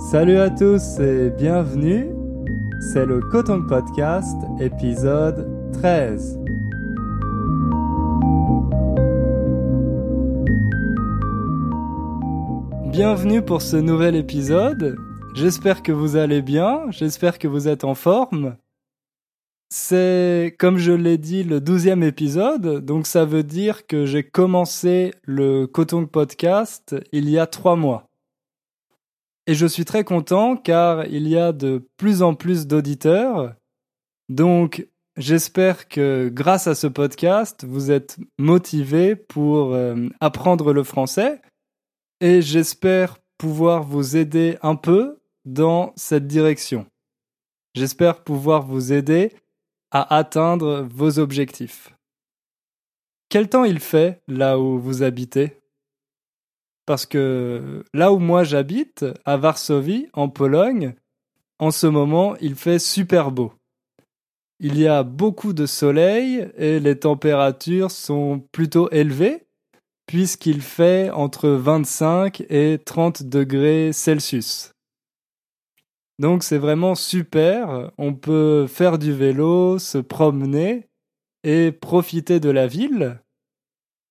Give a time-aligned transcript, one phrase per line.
[0.00, 2.14] Salut à tous et bienvenue.
[2.92, 6.38] C'est le Coton Podcast, épisode 13.
[12.92, 14.96] Bienvenue pour ce nouvel épisode.
[15.34, 18.56] J'espère que vous allez bien, j'espère que vous êtes en forme.
[19.68, 25.12] C'est, comme je l'ai dit, le douzième épisode, donc ça veut dire que j'ai commencé
[25.24, 28.07] le Coton Podcast il y a trois mois.
[29.48, 33.54] Et je suis très content car il y a de plus en plus d'auditeurs.
[34.28, 41.40] Donc j'espère que grâce à ce podcast, vous êtes motivés pour euh, apprendre le français.
[42.20, 46.84] Et j'espère pouvoir vous aider un peu dans cette direction.
[47.74, 49.32] J'espère pouvoir vous aider
[49.90, 51.94] à atteindre vos objectifs.
[53.30, 55.58] Quel temps il fait là où vous habitez?
[56.88, 60.94] Parce que là où moi j'habite, à Varsovie, en Pologne,
[61.58, 63.52] en ce moment, il fait super beau.
[64.58, 69.44] Il y a beaucoup de soleil et les températures sont plutôt élevées
[70.06, 74.72] puisqu'il fait entre 25 et 30 degrés Celsius.
[76.18, 80.86] Donc c'est vraiment super, on peut faire du vélo, se promener
[81.44, 83.20] et profiter de la ville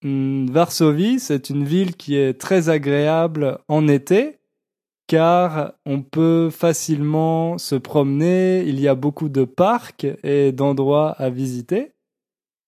[0.03, 4.37] Hmm, Varsovie, c'est une ville qui est très agréable en été
[5.07, 11.29] car on peut facilement se promener, il y a beaucoup de parcs et d'endroits à
[11.29, 11.93] visiter.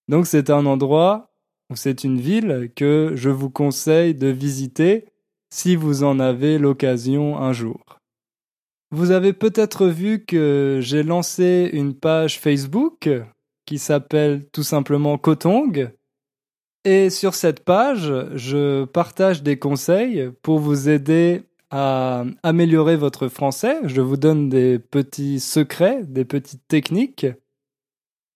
[0.08, 1.30] Donc c'est un endroit
[1.76, 5.06] c'est une ville que je vous conseille de visiter
[5.52, 8.00] si vous en avez l'occasion un jour.
[8.92, 13.10] Vous avez peut-être vu que j'ai lancé une page Facebook
[13.66, 15.92] qui s'appelle tout simplement Kotong
[16.86, 23.78] et sur cette page, je partage des conseils pour vous aider à améliorer votre français.
[23.84, 27.28] Je vous donne des petits secrets, des petites techniques.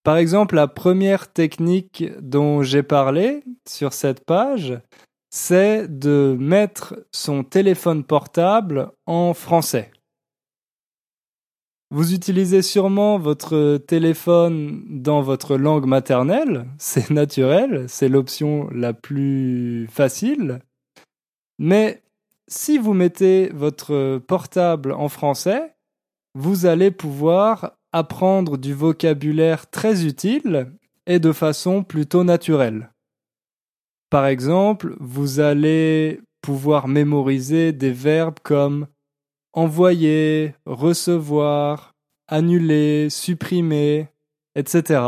[0.03, 4.79] Par exemple, la première technique dont j'ai parlé sur cette page,
[5.29, 9.91] c'est de mettre son téléphone portable en français.
[11.93, 19.87] Vous utilisez sûrement votre téléphone dans votre langue maternelle, c'est naturel, c'est l'option la plus
[19.91, 20.61] facile.
[21.59, 22.01] Mais
[22.47, 25.75] si vous mettez votre portable en français,
[26.33, 30.71] vous allez pouvoir apprendre du vocabulaire très utile
[31.05, 32.89] et de façon plutôt naturelle.
[34.09, 38.87] Par exemple, vous allez pouvoir mémoriser des verbes comme
[39.53, 41.93] envoyer, recevoir,
[42.27, 44.07] annuler, supprimer,
[44.55, 45.01] etc.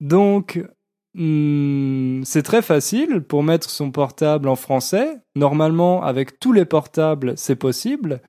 [0.00, 0.60] Donc,
[1.14, 5.18] hmm, c'est très facile pour mettre son portable en français.
[5.36, 8.20] Normalement, avec tous les portables, c'est possible.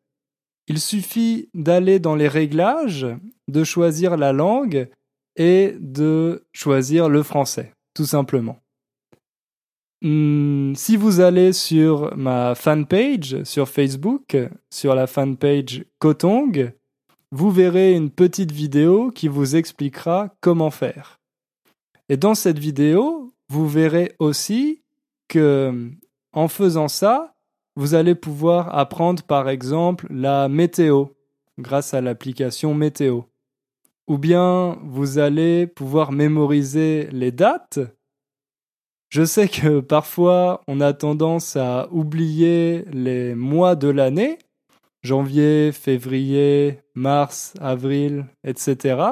[0.68, 3.08] Il suffit d'aller dans les réglages,
[3.48, 4.90] de choisir la langue
[5.36, 8.63] et de choisir le français, tout simplement.
[10.04, 14.36] Hmm, si vous allez sur ma fanpage sur Facebook,
[14.70, 16.74] sur la fanpage Kotong,
[17.32, 21.22] vous verrez une petite vidéo qui vous expliquera comment faire.
[22.10, 24.84] Et dans cette vidéo, vous verrez aussi
[25.30, 25.90] que
[26.34, 27.34] en faisant ça,
[27.78, 31.06] vous allez pouvoir apprendre par exemple la météo
[31.60, 33.22] grâce à l'application météo.
[34.08, 37.80] Ou bien vous allez pouvoir mémoriser les dates
[39.14, 44.40] je sais que parfois on a tendance à oublier les mois de l'année,
[45.04, 49.04] janvier, février, mars, avril, etc.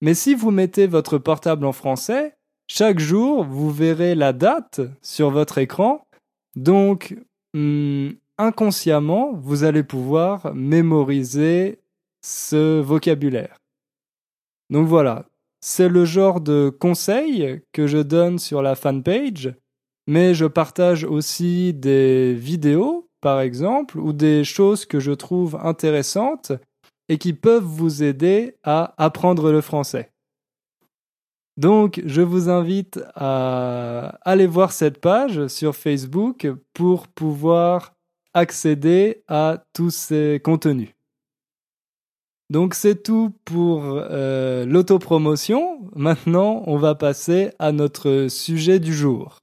[0.00, 2.36] Mais si vous mettez votre portable en français,
[2.68, 6.06] chaque jour vous verrez la date sur votre écran,
[6.54, 7.16] donc
[7.52, 11.80] hmm, inconsciemment vous allez pouvoir mémoriser
[12.22, 13.56] ce vocabulaire.
[14.70, 15.26] Donc voilà,
[15.66, 19.54] c'est le genre de conseils que je donne sur la fanpage,
[20.06, 26.52] mais je partage aussi des vidéos, par exemple, ou des choses que je trouve intéressantes
[27.08, 30.12] et qui peuvent vous aider à apprendre le français.
[31.56, 37.94] Donc, je vous invite à aller voir cette page sur Facebook pour pouvoir
[38.34, 40.90] accéder à tous ces contenus.
[42.50, 45.80] Donc c'est tout pour euh, l'autopromotion.
[45.96, 49.38] Maintenant, on va passer à notre sujet du jour.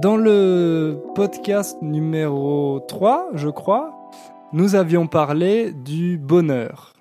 [0.00, 3.92] Dans le podcast numéro 3, je crois,
[4.52, 6.94] nous avions parlé du bonheur.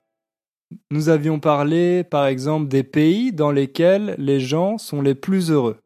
[0.92, 5.77] Nous avions parlé, par exemple, des pays dans lesquels les gens sont les plus heureux.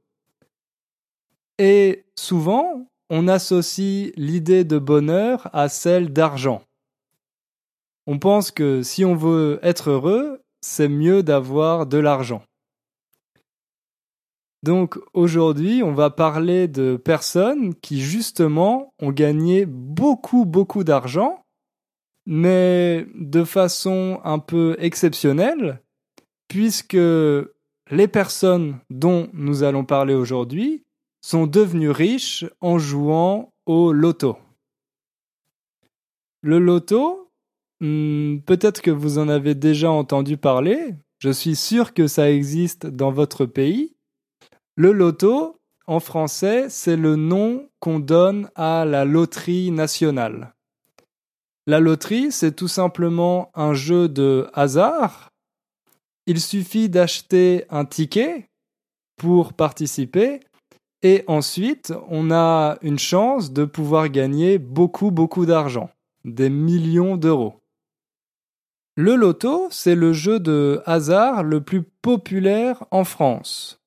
[1.60, 6.64] Et souvent, on associe l'idée de bonheur à celle d'argent.
[8.08, 12.42] On pense que si on veut être heureux, c'est mieux d'avoir de l'argent.
[14.64, 21.44] Donc aujourd'hui, on va parler de personnes qui justement ont gagné beaucoup beaucoup d'argent,
[22.26, 25.82] mais de façon un peu exceptionnelle,
[26.48, 30.86] puisque les personnes dont nous allons parler aujourd'hui
[31.22, 34.38] sont devenues riches en jouant au loto.
[36.42, 37.30] Le loto,
[37.80, 42.88] hmm, peut-être que vous en avez déjà entendu parler, je suis sûr que ça existe
[42.88, 43.96] dans votre pays.
[44.76, 50.56] Le loto, en français, c'est le nom qu'on donne à la loterie nationale.
[51.68, 55.30] La loterie, c'est tout simplement un jeu de hasard.
[56.26, 58.50] Il suffit d'acheter un ticket
[59.18, 60.40] pour participer
[61.04, 65.90] et ensuite, on a une chance de pouvoir gagner beaucoup, beaucoup d'argent,
[66.26, 67.56] des millions d'euros.
[68.96, 73.80] Le loto, c'est le jeu de hasard le plus populaire en France.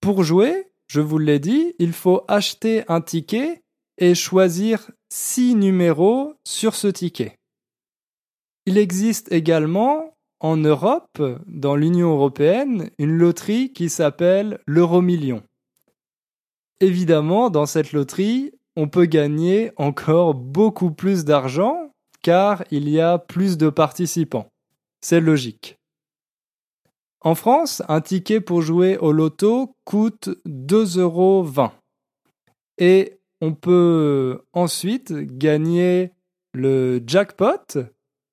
[0.00, 3.62] Pour jouer, je vous l'ai dit, il faut acheter un ticket
[3.98, 7.36] et choisir six numéros sur ce ticket.
[8.64, 15.42] Il existe également en Europe, dans l'Union européenne, une loterie qui s'appelle l'Euromillion.
[16.80, 21.90] Évidemment, dans cette loterie, on peut gagner encore beaucoup plus d'argent
[22.22, 24.48] car il y a plus de participants.
[25.00, 25.76] C'est logique.
[27.20, 31.46] En France, un ticket pour jouer au loto coûte 2,20 euros.
[32.78, 36.12] Et on peut ensuite gagner
[36.52, 37.78] le jackpot,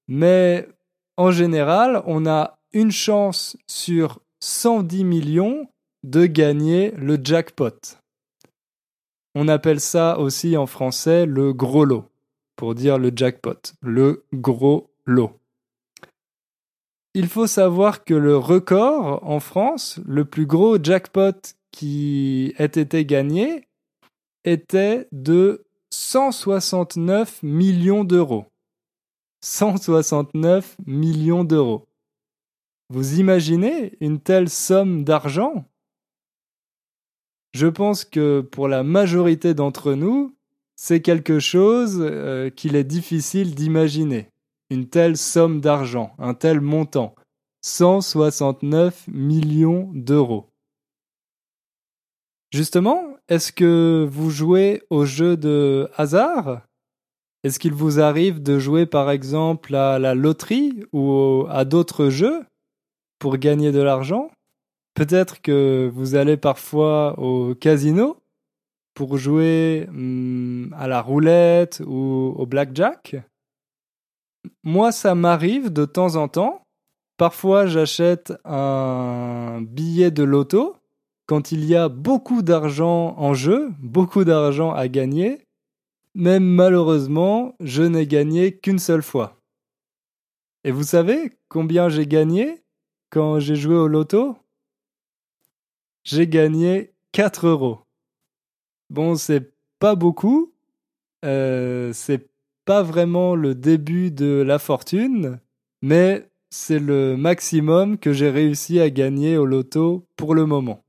[0.08, 0.68] mais
[1.18, 5.68] en général, on a une chance sur 110 millions
[6.04, 8.00] de gagner le jackpot.
[9.36, 12.06] On appelle ça aussi en français le gros lot,
[12.56, 15.40] pour dire le jackpot, le gros lot.
[17.16, 23.06] Il faut savoir que le record en France, le plus gros jackpot qui ait été
[23.06, 23.68] gagné,
[24.46, 28.46] était de 169 millions d'euros.
[29.42, 31.88] 169 millions d'euros.
[32.90, 35.66] Vous imaginez une telle somme d'argent?
[37.54, 40.36] Je pense que pour la majorité d'entre nous,
[40.76, 44.28] c'est quelque chose euh, qu'il est difficile d'imaginer.
[44.70, 47.16] Une telle somme d'argent, un tel montant.
[47.62, 50.50] 169 millions d'euros.
[52.52, 56.64] Justement, est-ce que vous jouez au jeu de hasard?
[57.44, 62.44] Est-ce qu'il vous arrive de jouer par exemple à la loterie ou à d'autres jeux
[63.20, 64.30] pour gagner de l'argent?
[64.94, 68.18] Peut-être que vous allez parfois au casino
[68.94, 73.16] pour jouer hmm, à la roulette ou au blackjack.
[74.64, 76.64] Moi, ça m'arrive de temps en temps.
[77.18, 80.76] Parfois, j'achète un billet de loto
[81.26, 85.42] quand il y a beaucoup d'argent en jeu, beaucoup d'argent à gagner.
[86.16, 89.38] Même malheureusement, je n'ai gagné qu'une seule fois.
[90.64, 92.64] Et vous savez combien j'ai gagné
[93.10, 94.38] quand j'ai joué au loto?
[96.04, 97.80] J'ai gagné 4 euros.
[98.90, 100.54] Bon, c'est pas beaucoup,
[101.26, 102.30] euh, c'est
[102.66, 105.40] pas vraiment le début de la fortune,
[105.82, 110.84] mais c'est le maximum que j'ai réussi à gagner au loto pour le moment.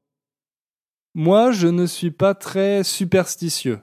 [1.14, 3.80] Moi, je ne suis pas très superstitieux.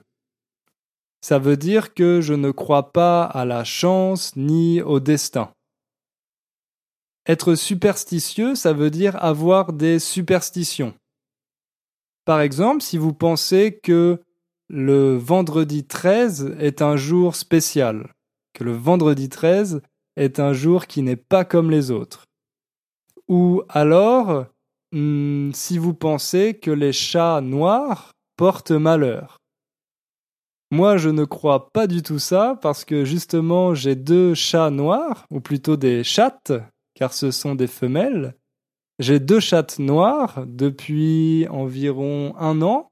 [1.22, 5.52] Ça veut dire que je ne crois pas à la chance ni au destin.
[7.26, 10.94] Être superstitieux, ça veut dire avoir des superstitions.
[12.24, 14.20] Par exemple, si vous pensez que
[14.68, 18.12] le vendredi 13 est un jour spécial,
[18.54, 19.82] que le vendredi 13
[20.16, 22.24] est un jour qui n'est pas comme les autres.
[23.28, 24.46] Ou alors,
[24.92, 29.38] hmm, si vous pensez que les chats noirs portent malheur.
[30.70, 35.26] Moi, je ne crois pas du tout ça parce que justement, j'ai deux chats noirs,
[35.30, 36.52] ou plutôt des chattes,
[36.94, 38.34] car ce sont des femelles,
[38.98, 42.88] j'ai deux chattes noires depuis environ un an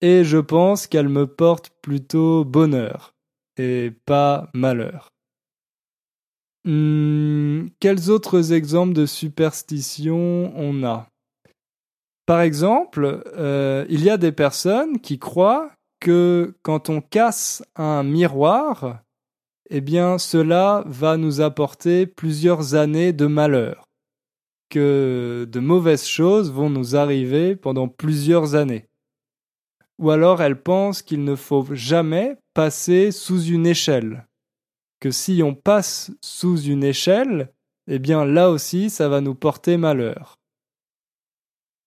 [0.00, 3.14] et je pense qu'elles me portent plutôt bonheur
[3.56, 5.08] et pas malheur.
[6.64, 11.08] Hmm, quels autres exemples de superstitions on a?
[12.26, 18.02] Par exemple, euh, il y a des personnes qui croient que quand on casse un
[18.02, 19.00] miroir,
[19.70, 23.85] eh bien cela va nous apporter plusieurs années de malheur
[24.68, 28.88] que de mauvaises choses vont nous arriver pendant plusieurs années.
[29.98, 34.26] ou alors elles pensent qu'il ne faut jamais passer sous une échelle.
[35.00, 37.52] Que si on passe sous une échelle,
[37.86, 40.36] eh bien là aussi ça va nous porter malheur.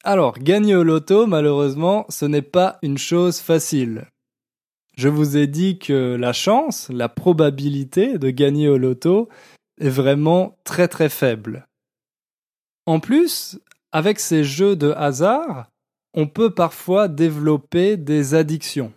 [0.04, 4.08] Alors, gagner au loto, malheureusement, ce n'est pas une chose facile.
[4.96, 9.30] Je vous ai dit que la chance, la probabilité de gagner au loto
[9.80, 11.69] est vraiment très très faible.
[12.90, 13.60] En plus,
[13.92, 15.70] avec ces jeux de hasard,
[16.16, 18.92] on peut parfois développer des addictions.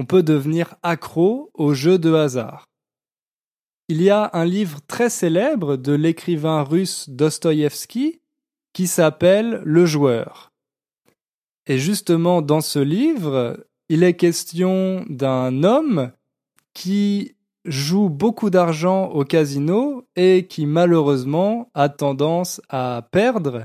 [0.00, 2.66] On peut devenir accro aux jeux de hasard.
[3.88, 8.20] Il y a un livre très célèbre de l'écrivain russe Dostoïevski
[8.72, 10.50] qui s'appelle Le joueur.
[11.68, 16.10] Et justement, dans ce livre, il est question d'un homme
[16.74, 17.36] qui
[17.68, 23.64] joue beaucoup d'argent au casino et qui malheureusement a tendance à perdre.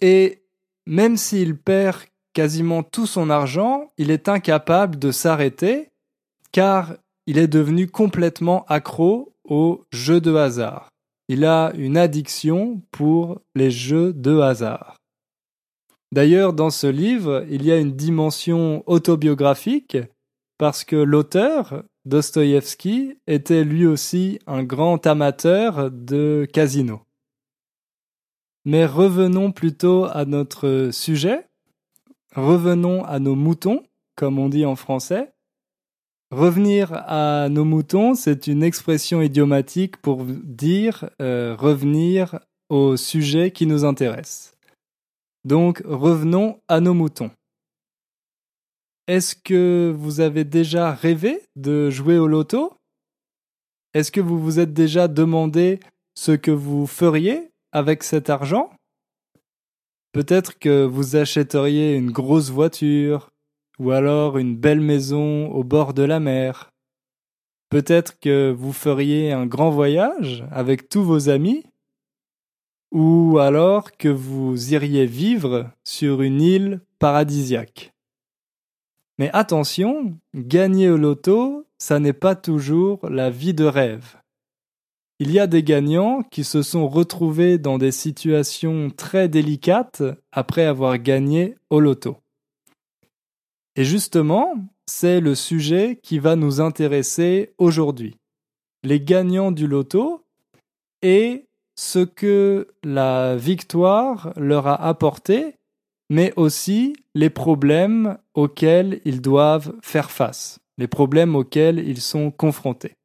[0.00, 0.42] Et
[0.86, 1.96] même s'il perd
[2.32, 5.90] quasiment tout son argent, il est incapable de s'arrêter
[6.50, 6.94] car
[7.26, 10.88] il est devenu complètement accro aux jeux de hasard.
[11.28, 14.96] Il a une addiction pour les jeux de hasard.
[16.12, 19.96] D'ailleurs, dans ce livre, il y a une dimension autobiographique
[20.58, 27.00] parce que l'auteur, Dostoïevski, était lui aussi un grand amateur de casino.
[28.64, 31.48] Mais revenons plutôt à notre sujet,
[32.34, 33.82] revenons à nos moutons,
[34.16, 35.32] comme on dit en français.
[36.30, 43.66] Revenir à nos moutons, c'est une expression idiomatique pour dire euh, revenir au sujet qui
[43.66, 44.56] nous intéresse.
[45.44, 47.30] Donc revenons à nos moutons.
[49.08, 52.72] Est-ce que vous avez déjà rêvé de jouer au loto?
[53.94, 55.80] Est-ce que vous vous êtes déjà demandé
[56.14, 58.70] ce que vous feriez avec cet argent?
[60.12, 63.30] Peut-être que vous achèteriez une grosse voiture,
[63.80, 66.70] ou alors une belle maison au bord de la mer.
[67.70, 71.64] Peut-être que vous feriez un grand voyage avec tous vos amis,
[72.92, 77.92] ou alors que vous iriez vivre sur une île paradisiaque.
[79.18, 84.16] Mais attention, gagner au loto, ça n'est pas toujours la vie de rêve.
[85.18, 90.02] Il y a des gagnants qui se sont retrouvés dans des situations très délicates
[90.32, 92.16] après avoir gagné au loto.
[93.76, 94.54] Et justement,
[94.86, 98.16] c'est le sujet qui va nous intéresser aujourd'hui.
[98.82, 100.24] Les gagnants du loto
[101.02, 105.56] et ce que la victoire leur a apporté,
[106.12, 112.98] mais aussi les problèmes auxquels ils doivent faire face, les problèmes auxquels ils sont confrontés.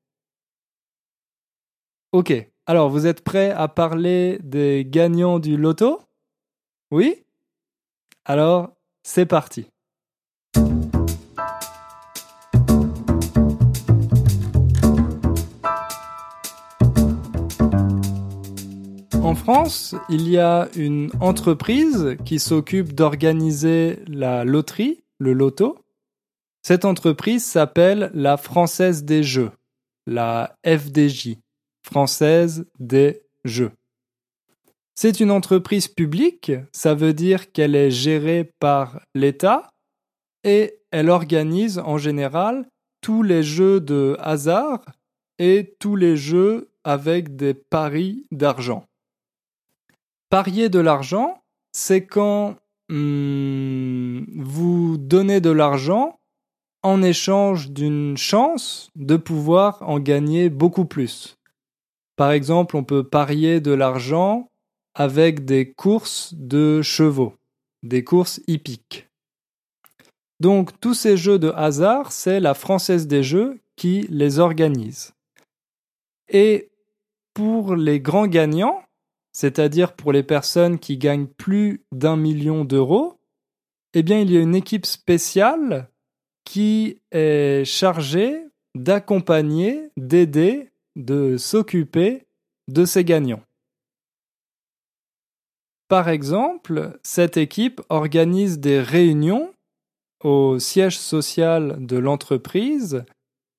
[2.11, 2.33] Ok,
[2.65, 6.01] alors vous êtes prêts à parler des gagnants du loto?
[6.91, 7.23] Oui?
[8.25, 9.67] Alors, c'est parti.
[19.27, 25.79] En France, il y a une entreprise qui s'occupe d'organiser la loterie, le loto.
[26.63, 29.51] Cette entreprise s'appelle la Française des Jeux,
[30.05, 31.39] la FDJ,
[31.83, 33.73] Française des Jeux.
[34.95, 39.69] C'est une entreprise publique, ça veut dire qu'elle est gérée par l'État
[40.45, 42.65] et elle organise en général
[43.01, 44.85] tous les jeux de hasard
[45.37, 48.85] et tous les jeux avec des paris d'argent.
[50.29, 51.41] Parier de l'argent,
[51.71, 52.57] c'est quand
[52.89, 56.19] hmm, vous donnez de l'argent
[56.83, 61.37] en échange d'une chance de pouvoir en gagner beaucoup plus.
[62.17, 64.49] Par exemple, on peut parier de l'argent
[64.95, 67.35] avec des courses de chevaux,
[67.83, 69.07] des courses hippiques.
[70.39, 75.13] Donc tous ces jeux de hasard, c'est la Française des Jeux qui les organise.
[76.29, 76.69] Et
[77.33, 78.83] pour les grands gagnants,
[79.37, 83.19] c'est-à-dire pour les personnes qui gagnent plus d'un million d'euros,
[83.93, 85.91] eh bien il y a une équipe spéciale
[86.43, 88.41] qui est chargée
[88.73, 92.23] d'accompagner, d'aider, de s'occuper
[92.67, 93.43] de ces gagnants.
[95.87, 99.53] Par exemple, cette équipe organise des réunions
[100.23, 103.05] au siège social de l'entreprise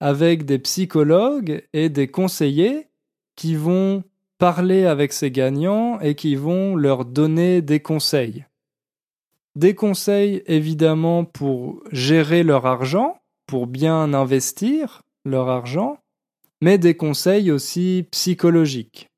[0.01, 2.89] avec des psychologues et des conseillers
[3.37, 4.03] qui vont
[4.39, 8.47] parler avec ces gagnants et qui vont leur donner des conseils.
[9.57, 15.99] Des conseils évidemment pour gérer leur argent, pour bien investir leur argent,
[16.61, 19.11] mais des conseils aussi psychologiques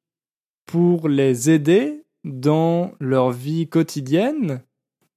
[0.66, 4.62] pour les aider dans leur vie quotidienne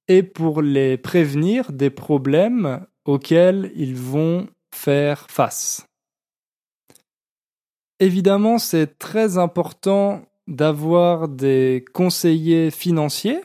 [0.08, 5.86] et pour les prévenir des problèmes auxquels ils vont faire face.
[8.00, 13.40] Évidemment, c'est très important d'avoir des conseillers financiers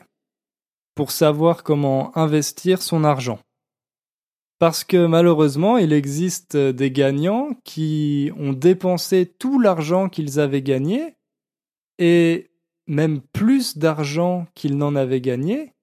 [0.95, 3.39] pour savoir comment investir son argent.
[4.57, 11.15] Parce que malheureusement, il existe des gagnants qui ont dépensé tout l'argent qu'ils avaient gagné
[11.97, 12.49] et
[12.87, 15.73] même plus d'argent qu'ils n'en avaient gagné,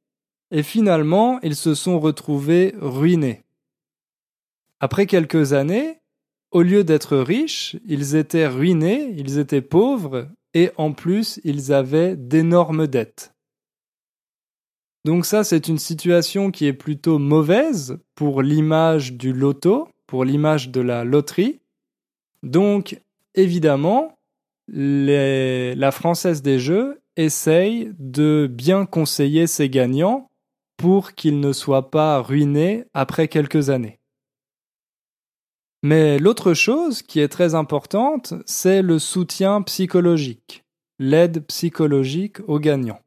[0.50, 3.42] et finalement ils se sont retrouvés ruinés.
[4.80, 6.00] Après quelques années,
[6.50, 12.16] au lieu d'être riches, ils étaient ruinés, ils étaient pauvres, et en plus ils avaient
[12.16, 13.34] d'énormes dettes.
[15.04, 20.70] Donc ça, c'est une situation qui est plutôt mauvaise pour l'image du loto, pour l'image
[20.70, 21.60] de la loterie.
[22.42, 23.00] Donc,
[23.34, 24.18] évidemment,
[24.66, 30.28] la Française des Jeux essaye de bien conseiller ses gagnants
[30.76, 34.00] pour qu'ils ne soient pas ruinés après quelques années.
[35.88, 40.64] Mais l'autre chose qui est très importante, c'est le soutien psychologique,
[40.98, 42.98] l'aide psychologique aux gagnants.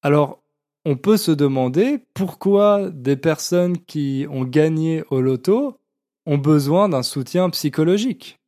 [0.00, 0.42] Alors,
[0.86, 5.78] on peut se demander pourquoi des personnes qui ont gagné au loto
[6.24, 8.38] ont besoin d'un soutien psychologique.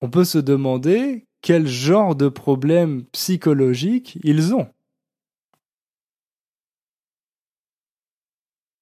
[0.00, 4.68] On peut se demander quel genre de problème psychologique ils ont.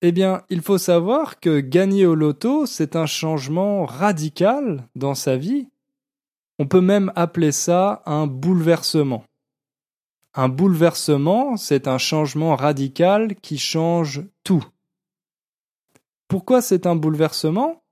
[0.08, 5.36] Eh bien, il faut savoir que gagner au loto, c'est un changement radical dans sa
[5.36, 5.66] vie.
[6.60, 9.24] On peut même appeler ça un bouleversement.
[10.32, 14.64] Un bouleversement, c'est un changement radical qui change tout.
[16.28, 17.82] Pourquoi c'est un bouleversement?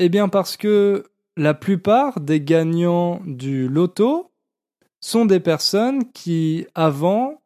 [0.00, 1.04] Eh bien parce que
[1.38, 4.30] la plupart des gagnants du loto
[5.00, 7.40] sont des personnes qui, avant,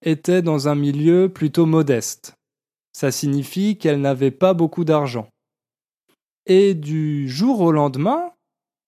[0.00, 2.36] étaient dans un milieu plutôt modeste.
[2.92, 5.28] Ça signifie qu'elles n'avaient pas beaucoup d'argent.
[6.46, 8.32] Et du jour au lendemain,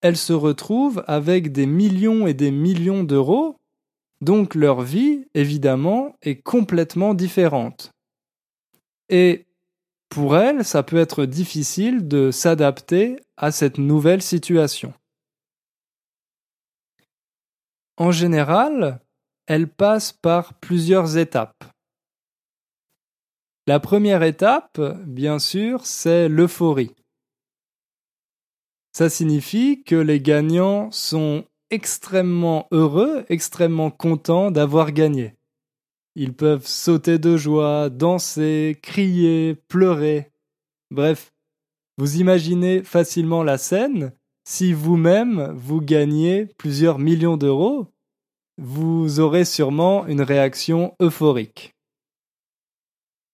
[0.01, 3.57] elles se retrouvent avec des millions et des millions d'euros
[4.21, 7.91] donc leur vie, évidemment, est complètement différente.
[9.09, 9.45] Et
[10.09, 14.93] pour elles, ça peut être difficile de s'adapter à cette nouvelle situation.
[17.97, 18.99] En général,
[19.47, 21.65] elles passent par plusieurs étapes.
[23.67, 26.95] La première étape, bien sûr, c'est l'euphorie.
[28.93, 35.33] Ça signifie que les gagnants sont extrêmement heureux, extrêmement contents d'avoir gagné.
[36.15, 40.31] Ils peuvent sauter de joie, danser, crier, pleurer.
[40.91, 41.33] Bref,
[41.97, 44.13] vous imaginez facilement la scène.
[44.47, 47.87] Si vous-même vous gagnez plusieurs millions d'euros,
[48.57, 51.74] vous aurez sûrement une réaction euphorique.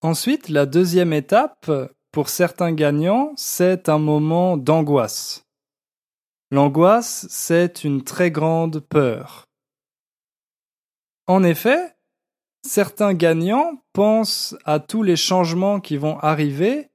[0.04, 1.72] Ensuite, la deuxième étape,
[2.12, 5.46] pour certains gagnants, c'est un moment d'angoisse.
[6.50, 9.46] L'angoisse, c'est une très grande peur.
[11.28, 11.96] En effet,
[12.66, 16.90] certains gagnants pensent à tous les changements qui vont arriver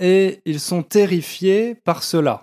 [0.00, 2.42] et ils sont terrifiés par cela.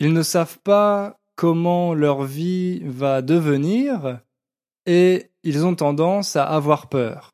[0.00, 4.20] Ils ne savent pas comment leur vie va devenir
[4.84, 7.30] et ils ont tendance à avoir peur.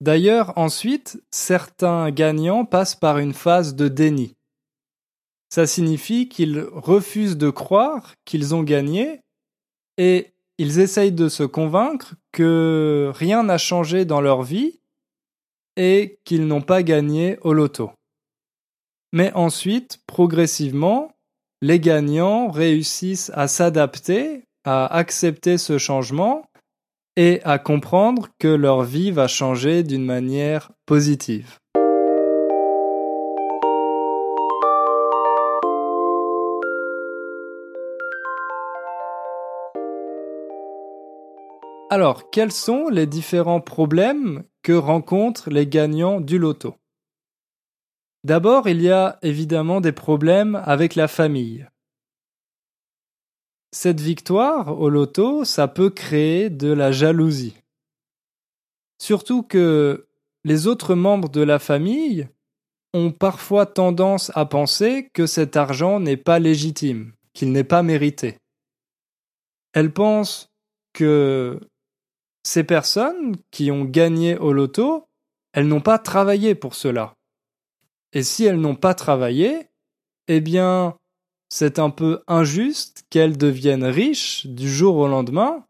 [0.00, 4.34] D'ailleurs, ensuite, certains gagnants passent par une phase de déni.
[5.48, 9.20] Ça signifie qu'ils refusent de croire qu'ils ont gagné
[9.96, 14.80] et ils essayent de se convaincre que rien n'a changé dans leur vie
[15.76, 17.90] et qu'ils n'ont pas gagné au loto.
[19.12, 21.12] Mais ensuite, progressivement,
[21.62, 26.44] les gagnants réussissent à s'adapter, à accepter ce changement
[27.16, 31.58] et à comprendre que leur vie va changer d'une manière positive.
[41.88, 46.74] Alors, quels sont les différents problèmes que rencontrent les gagnants du loto?
[48.24, 51.66] D'abord, il y a évidemment des problèmes avec la famille.
[53.78, 57.58] Cette victoire au loto, ça peut créer de la jalousie.
[58.98, 60.08] Surtout que
[60.44, 62.26] les autres membres de la famille
[62.94, 68.38] ont parfois tendance à penser que cet argent n'est pas légitime, qu'il n'est pas mérité.
[69.74, 70.48] Elles pensent
[70.94, 71.60] que
[72.44, 75.04] ces personnes qui ont gagné au loto,
[75.52, 77.12] elles n'ont pas travaillé pour cela.
[78.14, 79.68] Et si elles n'ont pas travaillé,
[80.28, 80.96] eh bien,
[81.48, 85.64] c'est un peu injuste qu'elles deviennent riches du jour au lendemain,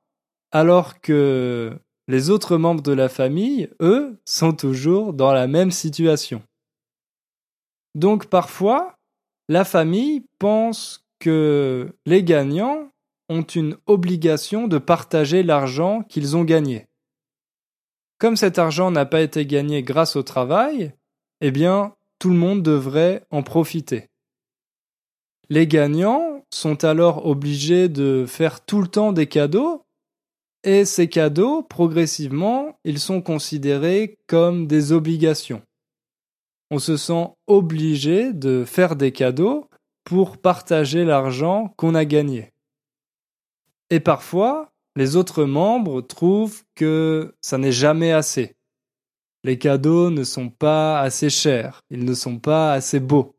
[0.53, 6.43] alors que les autres membres de la famille, eux, sont toujours dans la même situation.
[7.95, 8.97] Donc parfois,
[9.49, 12.91] la famille pense que les gagnants
[13.29, 16.87] ont une obligation de partager l'argent qu'ils ont gagné.
[18.19, 20.95] Comme cet argent n'a pas été gagné grâce au travail,
[21.41, 24.09] eh bien, tout le monde devrait en profiter.
[25.49, 29.85] Les gagnants sont alors obligés de faire tout le temps des cadeaux,
[30.65, 35.63] et ces cadeaux, progressivement, ils sont considérés comme des obligations.
[36.73, 39.69] On se sent obligé de faire des cadeaux
[40.03, 42.53] pour partager l'argent qu'on a gagné.
[43.91, 48.57] Et parfois, les autres membres trouvent que ça n'est jamais assez.
[49.45, 53.36] Les cadeaux ne sont pas assez chers, ils ne sont pas assez beaux.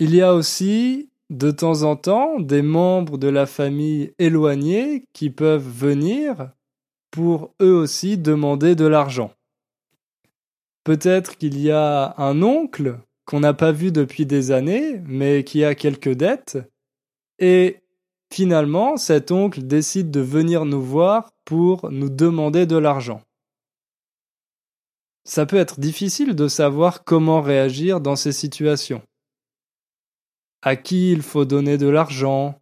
[0.00, 5.28] Il y a aussi, de temps en temps, des membres de la famille éloignés qui
[5.30, 6.52] peuvent venir
[7.10, 9.32] pour eux aussi demander de l'argent.
[10.84, 15.64] Peut-être qu'il y a un oncle qu'on n'a pas vu depuis des années, mais qui
[15.64, 16.58] a quelques dettes,
[17.40, 17.80] et
[18.32, 23.20] finalement cet oncle décide de venir nous voir pour nous demander de l'argent.
[25.24, 29.02] Ça peut être difficile de savoir comment réagir dans ces situations
[30.62, 32.60] à qui il faut donner de l'argent,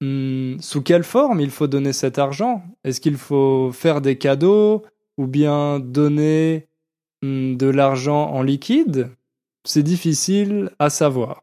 [0.00, 2.62] hmm, sous quelle forme il faut donner cet argent?
[2.84, 4.84] Est-ce qu'il faut faire des cadeaux
[5.18, 6.68] ou bien donner
[7.22, 9.10] hmm, de l'argent en liquide?
[9.64, 11.42] C'est difficile à savoir.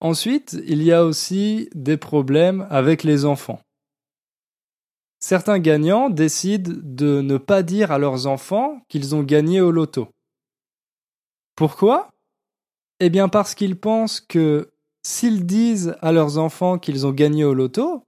[0.00, 3.60] Ensuite, il y a aussi des problèmes avec les enfants.
[5.18, 10.08] Certains gagnants décident de ne pas dire à leurs enfants qu'ils ont gagné au loto.
[11.54, 12.09] Pourquoi?
[13.00, 14.70] Eh bien parce qu'ils pensent que
[15.02, 18.04] s'ils disent à leurs enfants qu'ils ont gagné au loto,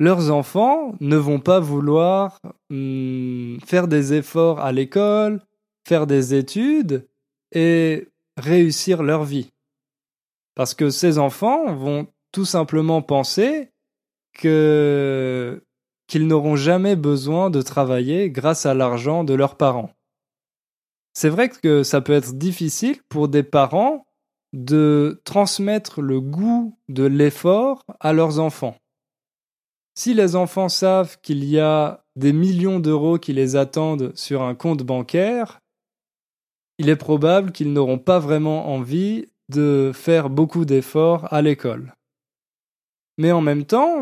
[0.00, 2.38] leurs enfants ne vont pas vouloir
[2.70, 5.40] hmm, faire des efforts à l'école,
[5.86, 7.06] faire des études
[7.52, 9.50] et réussir leur vie.
[10.54, 13.70] Parce que ces enfants vont tout simplement penser
[14.36, 15.60] qu'ils
[16.14, 19.90] n'auront jamais besoin de travailler grâce à l'argent de leurs parents.
[21.14, 24.04] C'est vrai que ça peut être difficile pour des parents
[24.52, 28.76] de transmettre le goût de l'effort à leurs enfants.
[29.96, 34.56] Si les enfants savent qu'il y a des millions d'euros qui les attendent sur un
[34.56, 35.60] compte bancaire,
[36.78, 41.94] il est probable qu'ils n'auront pas vraiment envie de faire beaucoup d'efforts à l'école.
[43.18, 44.00] Mais en même temps,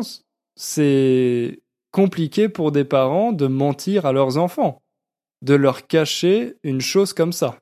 [0.55, 4.82] c'est compliqué pour des parents de mentir à leurs enfants
[5.43, 7.59] de leur cacher une chose comme ça.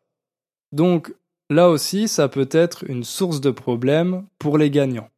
[0.72, 1.14] Donc
[1.50, 5.10] là aussi, ça peut être une source de problème pour les gagnants.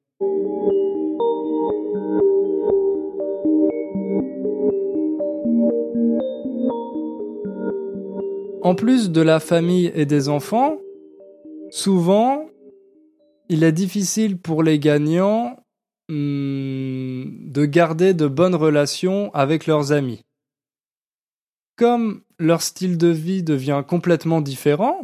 [8.62, 10.78] En plus de la famille et des enfants,
[11.70, 12.46] souvent,
[13.50, 15.58] il est difficile pour les gagnants
[16.08, 20.24] hmm, de garder de bonnes relations avec leurs amis.
[21.76, 25.02] Comme leur style de vie devient complètement différent,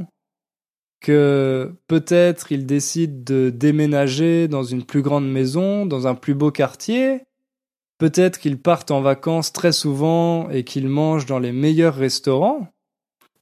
[1.02, 6.52] que peut-être ils décident de déménager dans une plus grande maison, dans un plus beau
[6.52, 7.22] quartier,
[7.98, 12.68] peut-être qu'ils partent en vacances très souvent et qu'ils mangent dans les meilleurs restaurants,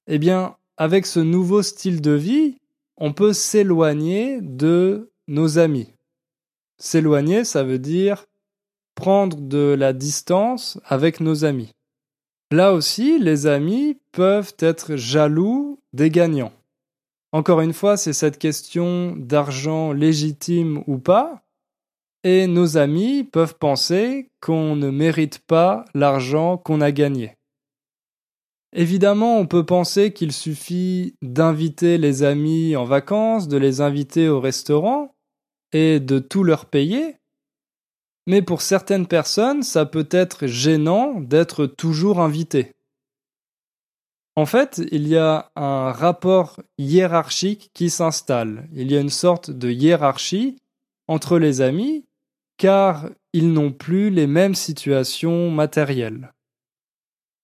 [0.07, 2.57] eh bien, avec ce nouveau style de vie,
[2.97, 5.93] on peut s'éloigner de nos amis.
[6.79, 8.25] S'éloigner, ça veut dire
[8.95, 11.71] prendre de la distance avec nos amis.
[12.51, 16.53] Là aussi, les amis peuvent être jaloux des gagnants.
[17.33, 21.43] Encore une fois, c'est cette question d'argent légitime ou pas,
[22.23, 27.35] et nos amis peuvent penser qu'on ne mérite pas l'argent qu'on a gagné.
[28.73, 34.39] Évidemment, on peut penser qu'il suffit d'inviter les amis en vacances, de les inviter au
[34.39, 35.15] restaurant,
[35.73, 37.16] et de tout leur payer,
[38.27, 42.73] mais pour certaines personnes, ça peut être gênant d'être toujours invité.
[44.35, 48.67] En fait, il y a un rapport hiérarchique qui s'installe.
[48.73, 50.57] Il y a une sorte de hiérarchie
[51.07, 52.05] entre les amis,
[52.57, 56.33] car ils n'ont plus les mêmes situations matérielles.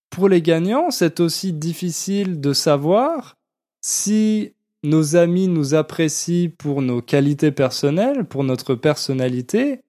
[0.10, 3.36] Pour les gagnants, c'est aussi difficile de savoir
[3.82, 9.80] si nos amis nous apprécient pour nos qualités personnelles, pour notre personnalité,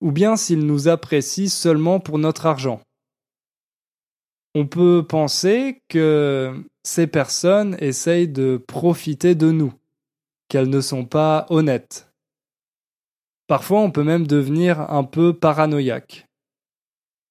[0.00, 2.80] ou bien s'ils nous apprécient seulement pour notre argent.
[4.54, 9.72] On peut penser que ces personnes essayent de profiter de nous,
[10.48, 12.10] qu'elles ne sont pas honnêtes.
[13.48, 16.26] Parfois on peut même devenir un peu paranoïaque.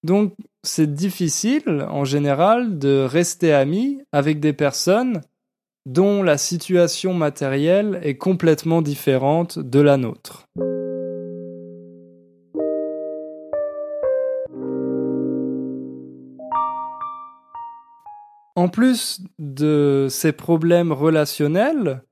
[0.03, 5.21] Donc c'est difficile en général de rester ami avec des personnes
[5.85, 10.45] dont la situation matérielle est complètement différente de la nôtre.
[18.55, 22.03] En plus de ces problèmes relationnels,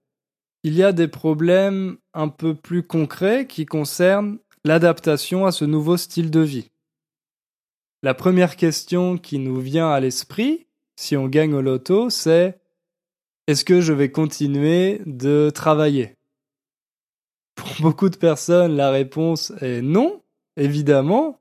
[0.64, 5.98] il y a des problèmes un peu plus concrets qui concernent l'adaptation à ce nouveau
[5.98, 6.70] style de vie.
[8.02, 12.60] La première question qui nous vient à l'esprit, si on gagne au loto, c'est
[13.48, 16.16] est-ce que je vais continuer de travailler?
[17.56, 20.22] Pour beaucoup de personnes, la réponse est non,
[20.58, 21.40] évidemment.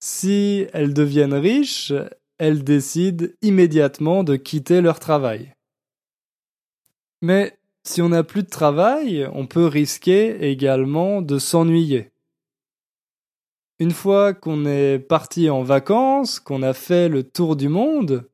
[0.00, 1.92] Si elles deviennent riches,
[2.42, 5.54] elles décident immédiatement de quitter leur travail.
[7.20, 12.10] Mais si on n'a plus de travail, on peut risquer également de s'ennuyer.
[13.78, 18.28] Une fois qu'on est parti en vacances, qu'on a fait le tour du monde,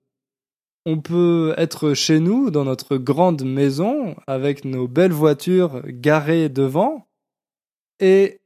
[0.87, 7.07] on peut être chez nous dans notre grande maison avec nos belles voitures garées devant
[8.01, 8.41] et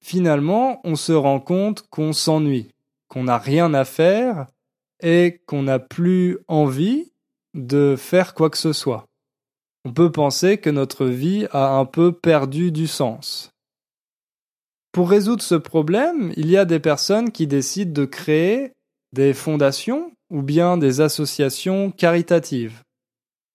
[0.00, 2.72] finalement on se rend compte qu'on s'ennuie,
[3.08, 4.46] qu'on n'a rien à faire
[5.02, 7.12] et qu'on n'a plus envie
[7.54, 9.06] de faire quoi que ce soit.
[9.84, 13.50] On peut penser que notre vie a un peu perdu du sens.
[14.92, 18.72] Pour résoudre ce problème, il y a des personnes qui décident de créer
[19.12, 22.82] des fondations ou bien des associations caritatives.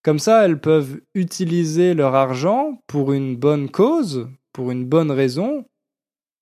[0.03, 5.65] Comme ça, elles peuvent utiliser leur argent pour une bonne cause, pour une bonne raison,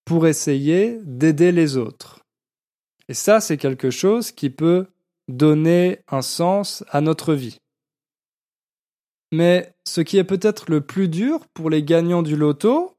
[0.05, 2.21] pour essayer d'aider les autres.
[3.07, 4.87] Et ça, c'est quelque chose qui peut
[5.27, 7.57] donner un sens à notre vie.
[9.31, 12.95] Mais ce qui est peut-être le plus dur pour les gagnants du loto,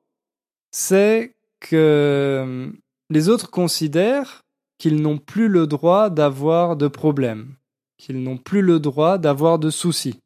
[0.70, 2.72] c'est que
[3.10, 4.42] les autres considèrent
[4.78, 7.56] qu'ils n'ont plus le droit d'avoir de problèmes,
[7.96, 10.20] qu'ils n'ont plus le droit d'avoir de soucis.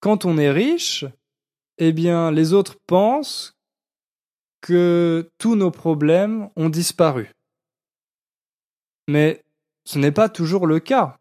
[0.00, 1.04] Quand on est riche,
[1.78, 3.54] eh bien, les autres pensent
[4.60, 7.30] que tous nos problèmes ont disparu.
[9.08, 9.42] Mais
[9.84, 11.18] ce n'est pas toujours le cas.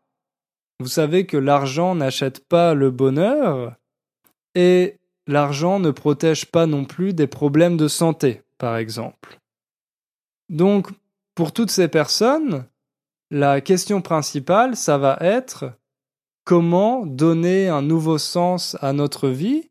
[0.80, 3.76] Vous savez que l'argent n'achète pas le bonheur
[4.56, 4.98] et
[5.28, 9.40] l'argent ne protège pas non plus des problèmes de santé, par exemple.
[10.50, 10.88] Donc,
[11.36, 12.66] pour toutes ces personnes,
[13.30, 15.72] la question principale, ça va être
[16.44, 19.70] comment donner un nouveau sens à notre vie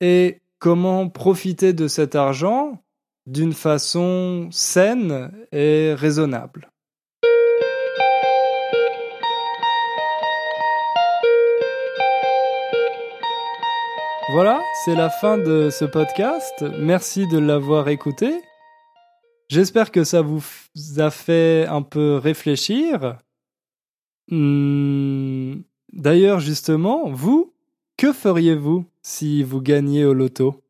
[0.00, 2.82] et comment profiter de cet argent
[3.26, 6.70] d'une façon saine et raisonnable.
[14.28, 16.64] Voilà, c'est la fin de ce podcast.
[16.80, 18.42] Merci de l'avoir écouté.
[19.48, 20.42] J'espère que ça vous
[20.98, 23.20] a fait un peu réfléchir.
[24.28, 25.60] Hmm,
[25.92, 27.54] d'ailleurs, justement, vous,
[27.96, 30.60] que feriez-vous si vous gagniez au loto?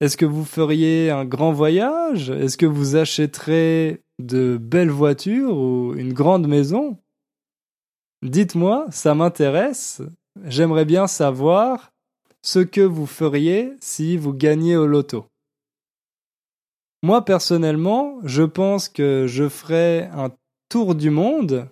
[0.00, 2.30] Est-ce que vous feriez un grand voyage?
[2.30, 6.96] Est-ce que vous achèterez de belles voitures ou une grande maison?
[8.22, 10.00] Dites-moi, ça m'intéresse.
[10.46, 11.91] J'aimerais bien savoir
[12.42, 15.26] ce que vous feriez si vous gagniez au loto.
[17.02, 20.30] Moi, personnellement, je pense que je ferai un
[20.68, 21.68] tour du monde.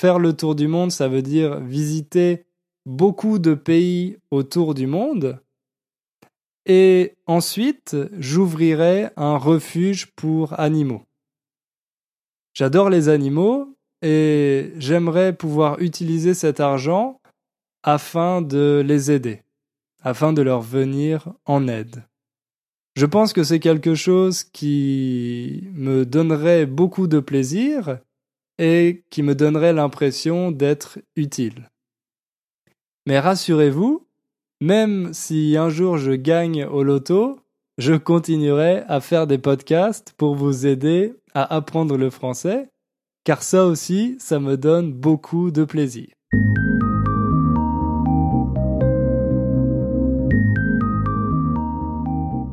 [0.00, 2.46] Faire le tour du monde, ça veut dire visiter
[2.86, 5.40] beaucoup de pays autour du monde.
[6.66, 11.02] Et ensuite, j'ouvrirai un refuge pour animaux.
[12.54, 17.20] J'adore les animaux et j'aimerais pouvoir utiliser cet argent
[17.82, 19.42] afin de les aider,
[20.02, 22.04] afin de leur venir en aide.
[22.94, 27.98] Je pense que c'est quelque chose qui me donnerait beaucoup de plaisir
[28.58, 31.70] et qui me donnerait l'impression d'être utile.
[33.06, 34.06] Mais rassurez-vous,
[34.60, 37.40] même si un jour je gagne au loto,
[37.78, 42.68] je continuerai à faire des podcasts pour vous aider à apprendre le français,
[43.24, 46.08] car ça aussi, ça me donne beaucoup de plaisir.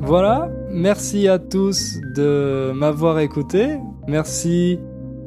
[0.09, 3.77] Voilà, merci à tous de m'avoir écouté.
[4.07, 4.79] Merci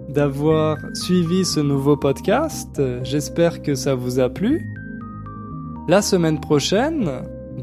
[0.09, 2.83] d'avoir suivi ce nouveau podcast.
[3.05, 4.61] J'espère que ça vous a plu.
[5.87, 7.09] La semaine prochaine,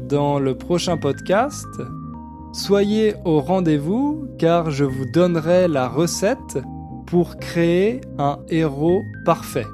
[0.08, 1.68] dans le prochain podcast,
[2.54, 6.56] soyez au rendez-vous car je vous donnerai la recette
[7.06, 9.66] pour créer un héros parfait.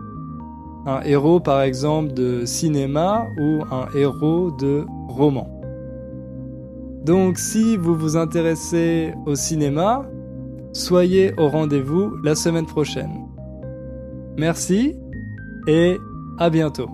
[0.85, 5.56] Un héros par exemple de cinéma ou un héros de roman.
[7.07, 10.05] Donc si vous vous intéressez au cinéma,
[10.73, 13.29] soyez au rendez-vous la semaine prochaine.
[14.37, 14.97] Merci
[15.69, 15.99] et
[16.39, 16.91] à bientôt.